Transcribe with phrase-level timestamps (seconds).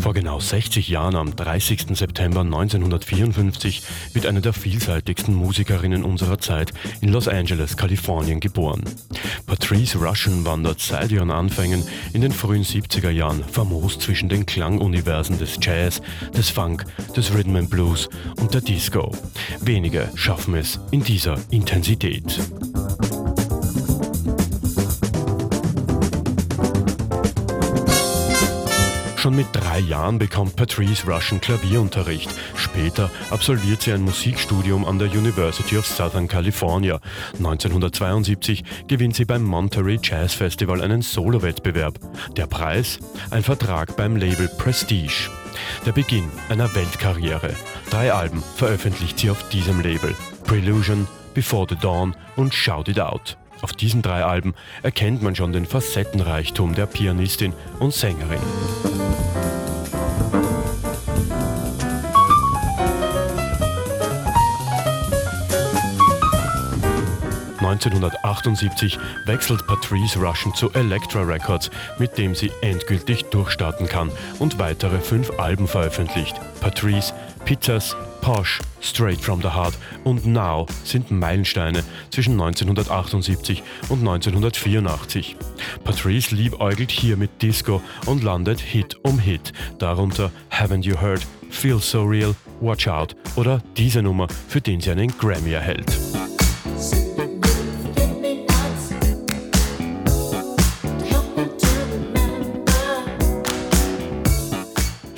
[0.00, 1.88] Vor genau 60 Jahren, am 30.
[1.92, 3.82] September 1954,
[4.14, 6.72] wird eine der vielseitigsten Musikerinnen unserer Zeit
[7.02, 8.82] in Los Angeles, Kalifornien geboren.
[9.46, 15.38] Patrice Rushen wandert seit ihren Anfängen in den frühen 70er Jahren famos zwischen den Klanguniversen
[15.38, 16.00] des Jazz,
[16.34, 18.08] des Funk, des Rhythm and Blues
[18.40, 19.12] und der Disco.
[19.60, 22.40] Wenige schaffen es in dieser Intensität.
[29.20, 32.30] Schon mit drei Jahren bekommt Patrice Russian Klavierunterricht.
[32.56, 36.98] Später absolviert sie ein Musikstudium an der University of Southern California.
[37.36, 41.98] 1972 gewinnt sie beim Monterey Jazz Festival einen Solowettbewerb.
[42.34, 42.98] Der Preis?
[43.30, 45.28] Ein Vertrag beim Label Prestige.
[45.84, 47.54] Der Beginn einer Weltkarriere.
[47.90, 50.16] Drei Alben veröffentlicht sie auf diesem Label.
[50.44, 53.36] Prelusion, Before the Dawn und Shout It Out.
[53.60, 58.40] Auf diesen drei Alben erkennt man schon den Facettenreichtum der Pianistin und Sängerin.
[67.86, 74.98] 1978 wechselt Patrice Russian zu Elektra Records, mit dem sie endgültig durchstarten kann und weitere
[75.00, 76.34] fünf Alben veröffentlicht.
[76.60, 77.14] Patrice,
[77.46, 85.36] Pizzas, Posh, Straight from the Heart und Now sind Meilensteine zwischen 1978 und 1984.
[85.82, 91.78] Patrice liebäugelt hier mit Disco und landet Hit um Hit, darunter Haven't You Heard, Feel
[91.78, 95.96] So Real, Watch Out oder diese Nummer, für den sie einen Grammy erhält.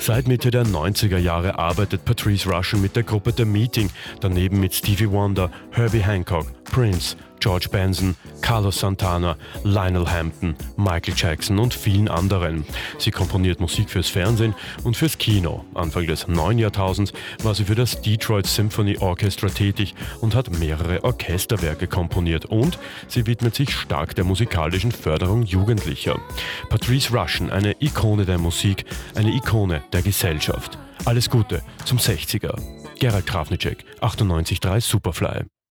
[0.05, 4.75] Seit Mitte der 90er Jahre arbeitet Patrice Russian mit der Gruppe The Meeting, daneben mit
[4.75, 12.07] Stevie Wonder, Herbie Hancock, Prince, George Benson, Carlos Santana, Lionel Hampton, Michael Jackson und vielen
[12.07, 12.63] anderen.
[12.99, 14.55] Sie komponiert Musik fürs Fernsehen
[14.85, 15.65] und fürs Kino.
[15.73, 17.11] Anfang des neuen Jahrtausends
[17.43, 23.27] war sie für das Detroit Symphony Orchestra tätig und hat mehrere Orchesterwerke komponiert und sie
[23.27, 26.17] widmet sich stark der musikalischen Förderung Jugendlicher.
[26.69, 30.77] Patrice Russian, eine Ikone der Musik, eine Ikone der Gesellschaft.
[31.03, 32.57] Alles Gute zum 60er.
[33.01, 35.52] Gerald Krafnicek, 98.3 Superfly.